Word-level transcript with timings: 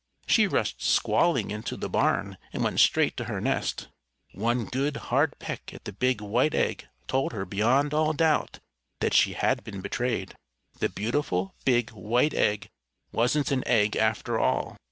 She 0.25 0.47
rushed 0.47 0.81
squalling 0.81 1.51
into 1.51 1.77
the 1.77 1.87
barn 1.87 2.39
and 2.51 2.63
went 2.63 2.79
straight 2.79 3.15
to 3.17 3.25
her 3.25 3.39
nest. 3.39 3.89
One 4.31 4.65
good, 4.65 4.97
hard 4.97 5.37
peck 5.37 5.75
at 5.75 5.85
the 5.85 5.93
big 5.93 6.21
white 6.21 6.55
egg 6.55 6.87
told 7.07 7.33
her 7.33 7.45
beyond 7.45 7.93
all 7.93 8.11
doubt 8.11 8.57
that 8.99 9.13
she 9.13 9.33
had 9.33 9.63
been 9.63 9.79
betrayed. 9.79 10.33
The 10.79 10.89
beautiful, 10.89 11.53
big, 11.65 11.91
white 11.91 12.33
egg 12.33 12.69
wasn't 13.11 13.51
an 13.51 13.61
egg 13.67 13.95
after 13.95 14.39
all! 14.39 14.79